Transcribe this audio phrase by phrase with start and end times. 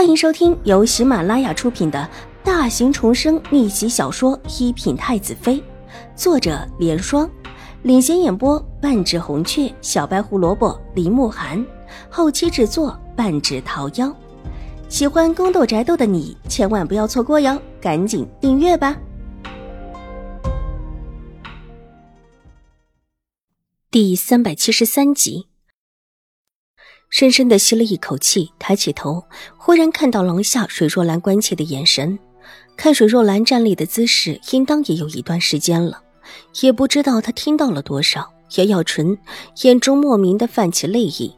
[0.00, 2.08] 欢迎收听由喜马拉雅出品的
[2.42, 5.56] 大型重生逆袭小说《一品太子妃》，
[6.16, 7.30] 作者：莲霜，
[7.82, 11.62] 领衔演播：半指红雀、小白胡萝卜、林慕寒，
[12.08, 14.10] 后期制作：半指桃夭。
[14.88, 18.96] 喜欢宫斗宅斗的你千万不要错过哟，赶紧订阅吧！
[23.90, 25.49] 第三百七十三集。
[27.10, 29.24] 深深的吸了一口气，抬起头，
[29.56, 32.16] 忽然看到廊下水若兰关切的眼神。
[32.76, 36.00] 看水若兰站立的姿势，应当也有一段时间了，
[36.62, 38.32] 也不知道她听到了多少。
[38.56, 39.18] 咬咬唇，
[39.62, 41.34] 眼中莫名的泛起泪意，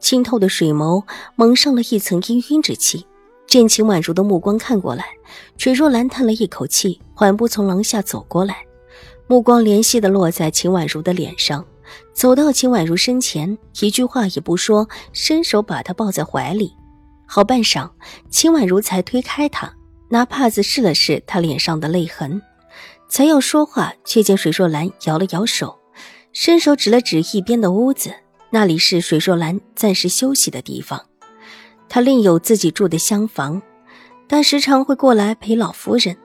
[0.00, 1.04] 清透的水眸
[1.34, 3.04] 蒙上了一层氤氲之气。
[3.48, 5.06] 见秦婉如的目光看过来，
[5.56, 8.64] 水若兰叹了一口气，缓步从廊下走过来，
[9.26, 11.64] 目光怜惜的落在秦婉如的脸上。
[12.12, 16.74] 走到秦婉如身前，一句话也不说，伸手把她抱在怀里。
[17.26, 17.90] 好半晌，
[18.30, 19.74] 秦婉如才推开他，
[20.08, 22.40] 拿帕子试了试他脸上的泪痕，
[23.08, 25.78] 才要说话，却见水若兰摇了摇手，
[26.32, 28.14] 伸手指了指一边的屋子，
[28.50, 31.06] 那里是水若兰暂时休息的地方。
[31.88, 33.60] 他另有自己住的厢房，
[34.28, 36.16] 但时常会过来陪老夫人。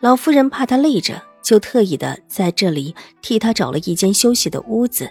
[0.00, 1.22] 老夫人怕他累着。
[1.46, 5.08] 就特意的在这里替他找了一间休息的屋子。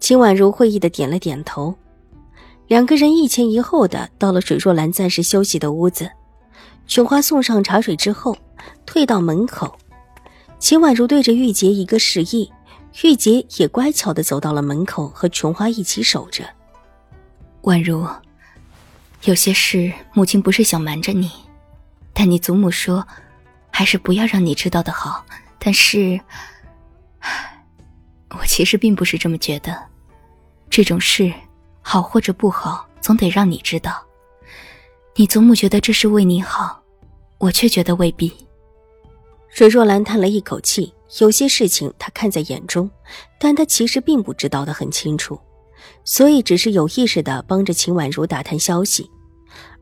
[0.00, 1.74] 秦婉如会意的点了点头，
[2.66, 6.10] 两个人一前一后的到了水若兰暂时休息的屋子。
[6.86, 8.34] 琼花送上茶水之后，
[8.86, 9.78] 退到门口。
[10.58, 12.50] 秦婉如对着玉洁一个示意，
[13.02, 16.42] 玉洁也乖巧的走到了门口，和琼花一起守着。
[17.64, 18.08] 婉如，
[19.24, 21.30] 有些事母亲不是想瞒着你，
[22.14, 23.06] 但你祖母说。
[23.76, 25.26] 还是不要让你知道的好。
[25.58, 26.20] 但是，
[28.30, 29.76] 我其实并不是这么觉得。
[30.70, 31.32] 这种事，
[31.82, 34.00] 好或者不好，总得让你知道。
[35.16, 36.80] 你祖母觉得这是为你好，
[37.38, 38.32] 我却觉得未必。
[39.48, 42.88] 水若兰叹了一口气，有些事情她看在眼中，
[43.40, 45.36] 但她其实并不知道的很清楚，
[46.04, 49.10] 所以只是有意识的帮着秦婉如打探消息，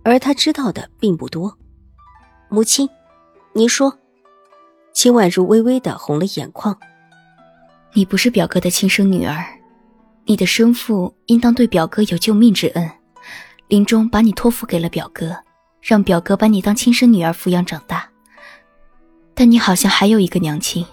[0.02, 1.54] 而她知道的并不多。
[2.48, 2.88] 母亲。
[3.54, 3.98] 你说，
[4.94, 6.78] 秦婉如微微的红了眼眶。
[7.92, 9.44] 你不是表哥的亲生女儿，
[10.24, 12.90] 你的生父应当对表哥有救命之恩，
[13.68, 15.36] 临终把你托付给了表哥，
[15.82, 18.08] 让表哥把你当亲生女儿抚养长大。
[19.34, 20.86] 但你好像还有一个娘亲，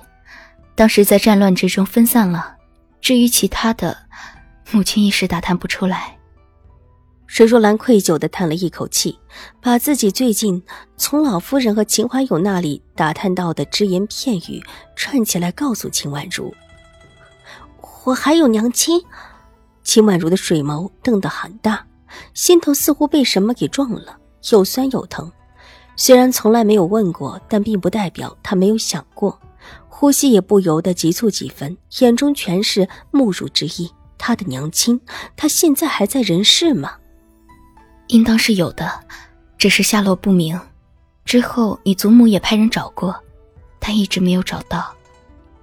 [0.75, 2.57] 当时在战乱之中分散了。
[2.99, 3.97] 至于其他的，
[4.71, 6.18] 母亲一时打探不出来。
[7.29, 9.15] 水若兰愧疚的叹了一口气，
[9.61, 10.61] 把自己最近
[10.97, 14.61] 从老夫人和秦怀勇那里打探到的只言片语
[14.95, 16.51] 串起来，告诉秦婉如
[18.03, 18.99] ：“我还有娘亲。”
[19.83, 21.85] 秦婉如的水眸瞪得很大，
[22.33, 24.17] 心头似乎被什么给撞了，
[24.49, 25.31] 又酸又疼。
[25.95, 29.39] 虽然从来没有问过，但并不代表她没有想过，
[29.87, 33.91] 呼吸也不由得急促几分，眼中全是慕辱之意。
[34.17, 34.99] 她的娘亲，
[35.37, 36.93] 她现在还在人世吗？
[38.09, 38.91] 应当是有的，
[39.57, 40.59] 只是下落不明。
[41.25, 43.15] 之后你祖母也派人找过，
[43.79, 44.91] 但一直没有找到，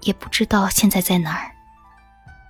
[0.02, 1.50] 也不知道现在在哪儿。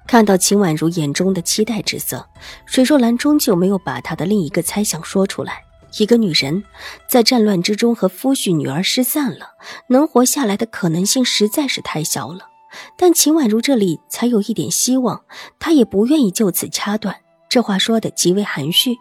[0.06, 2.28] 看到秦婉如眼中的期待之色，
[2.66, 5.62] 水若兰终究没有把她的另一个猜想说出来。
[5.98, 6.62] 一个女人
[7.08, 9.52] 在战乱之中和夫婿、女儿失散了，
[9.88, 12.50] 能活下来的可能性实在是太小了。
[12.98, 15.24] 但秦婉如这里才有一点希望，
[15.58, 17.16] 她也不愿意就此掐断。
[17.48, 18.98] 这话说的极为含蓄。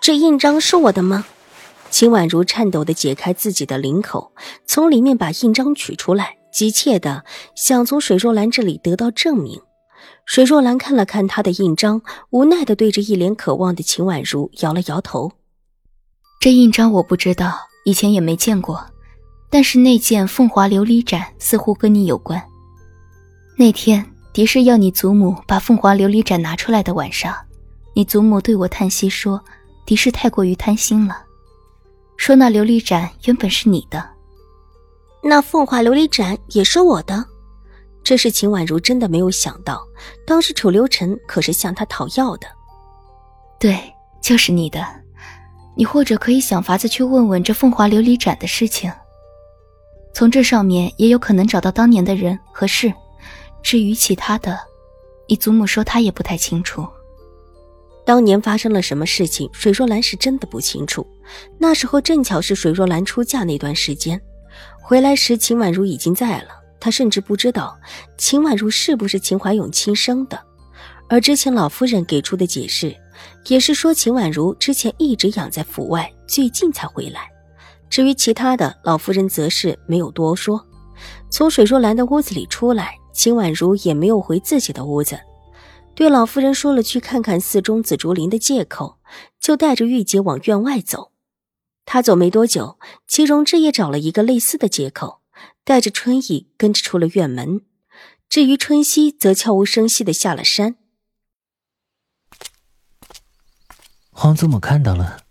[0.00, 1.26] 这印章是我的吗？
[1.90, 4.32] 秦婉如颤抖的解开自己的领口，
[4.64, 9.60] 从里面把印章取出来，急切的想从水若兰这里得到证明。
[10.24, 15.32] 水若兰看了看他的印章，无奈的对着一脸渴望的秦婉如摇了摇头
[16.40, 18.86] ：“这印章我不知道，以前也没见过。
[19.50, 22.42] 但是那件凤华琉璃盏似乎跟你有关。
[23.56, 27.34] 那天狄氏要你祖母把凤华琉璃盏拿出来的晚上，
[27.94, 29.42] 你祖母对我叹息说。”
[29.88, 31.24] 狄氏太过于贪心了，
[32.18, 34.06] 说那琉璃盏原本是你的，
[35.22, 37.24] 那凤华琉璃盏也是我的。
[38.04, 39.82] 这是秦婉如真的没有想到，
[40.26, 42.46] 当时楚留臣可是向他讨要的。
[43.58, 43.80] 对，
[44.20, 44.86] 就是你的。
[45.74, 48.92] 你或者可以想法子去问问这凤华琉璃盏的事情，
[50.12, 52.92] 从这上面也有可能找到当年的人和事。
[53.62, 54.60] 至于其他的，
[55.26, 56.86] 你祖母说她也不太清楚。
[58.08, 61.06] 当年发生了什么事情，水若兰是真的不清楚。
[61.58, 64.18] 那时候正巧是水若兰出嫁那段时间，
[64.80, 66.48] 回来时秦婉如已经在了。
[66.80, 67.78] 她甚至不知道
[68.16, 70.40] 秦婉如是不是秦怀勇亲生的。
[71.06, 72.96] 而之前老夫人给出的解释，
[73.48, 77.28] 也是说秦婉如之前一直养在府外，最近才回来。
[77.90, 80.64] 至于其他的，老夫人则是没有多说。
[81.28, 85.20] 从水若兰的屋子里出来，秦婉如也没有回自己的屋子，
[85.98, 89.00] 对老夫人说了去看看寺中紫竹林的借口，
[89.40, 91.10] 就带着玉洁往院外走。
[91.84, 92.78] 他走没多久，
[93.08, 95.22] 祁荣志也找了一个类似的借口，
[95.64, 97.62] 带着春意跟着出了院门。
[98.28, 100.76] 至于春熙，则悄无声息的下了山。
[104.12, 105.24] 皇祖母看到了。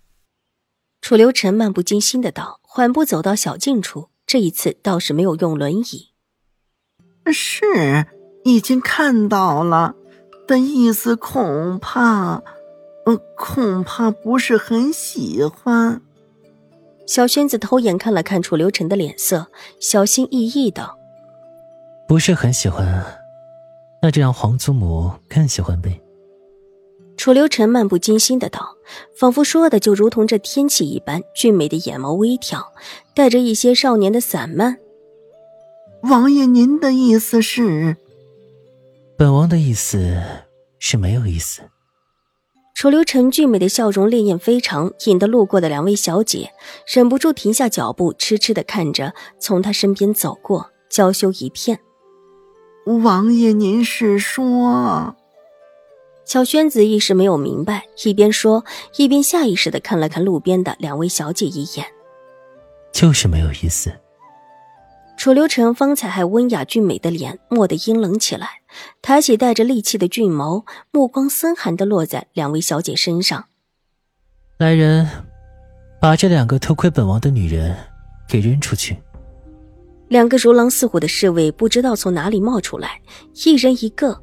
[1.00, 4.10] 楚留臣漫不经心的道，缓步走到小径处。
[4.26, 6.12] 这一次倒是没有用轮椅。
[7.32, 8.08] 是，
[8.44, 9.96] 已经看到了，
[10.48, 12.42] 但意思恐怕，
[13.06, 16.02] 嗯，恐怕不是很喜欢。
[17.06, 19.48] 小轩子偷眼看了看楚留臣的脸色，
[19.80, 20.98] 小心翼翼道
[22.08, 23.06] ：“不是很喜欢，
[24.02, 26.02] 那就让皇祖母更喜欢呗。”
[27.18, 28.76] 楚留臣漫不经心的道，
[29.20, 31.22] 仿佛说的就如同这天气一般。
[31.34, 32.72] 俊美的眼眸微挑，
[33.14, 34.78] 带着一些少年的散漫。
[36.04, 37.98] 王爷，您的意思是？
[39.18, 40.22] 本王的意思
[40.78, 41.64] 是没有意思。
[42.76, 46.52] 楚留臣俊美的笑容潋滟非常，引得路过的两位小姐
[46.94, 51.80] 忍不住停下脚步，痴痴的看着从他身边走过，娇羞一片。
[52.86, 55.16] 王爷，您是说？
[56.24, 58.64] 小轩子一时没有明白，一边说
[58.98, 61.88] 一边下意识的看了看路边的两位小姐一眼，
[62.92, 63.92] 就是没有意思。
[65.28, 68.62] 楚留臣方才还温雅俊美的脸蓦地阴冷起来，
[69.02, 73.44] 抬起带着戾气的俊眸，目光森寒的落在两位小姐身上。
[74.58, 75.06] 来人，
[76.00, 77.76] 把这两个偷窥本王的女人
[78.26, 78.96] 给扔出去。
[80.08, 83.02] 两个如狼似虎的侍卫不知道从哪里冒出来，
[83.44, 84.18] 一人一个。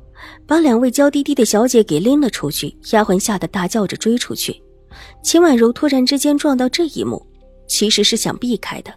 [0.47, 4.63] 把两位娇滴滴的小姐给拎了出去，丫鬟吓得大叫着追出去。
[5.23, 7.27] 秦婉柔突然之间撞到这一幕，
[7.69, 8.91] 其实是想避开的，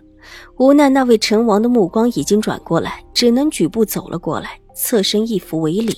[0.58, 5.98] 无奈那位陈王的目光已经转过来，只能举步走了过来，侧身一扶为礼。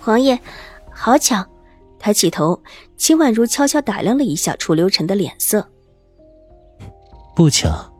[0.00, 0.38] 皇爷，
[0.92, 1.44] 好巧！
[1.98, 2.58] 抬起头，
[2.96, 5.66] 秦婉如悄悄打量了一下楚留臣的脸色。
[7.36, 7.92] 不巧，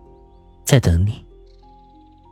[0.65, 1.25] 在等你。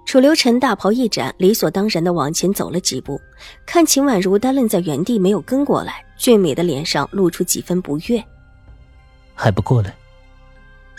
[0.07, 3.21] 楚留臣大袍一展，理所当然的往前走了几步，
[3.67, 8.25] 看秦婉如呆愣在原地，没有跟过来，俊美的脸上露出几分不悦。
[9.35, 9.95] 还不过来？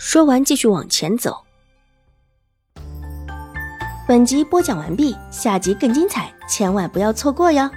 [0.00, 1.44] 说完，继续往前走。
[4.08, 7.70] 本集播讲完毕，下集更精彩，千万不要错过哟。